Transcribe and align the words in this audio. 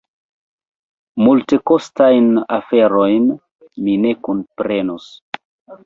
Multekostajn 1.27 2.31
aferojn 2.59 3.31
mi 3.87 3.99
ne 4.07 4.19
kunprenos. 4.31 5.11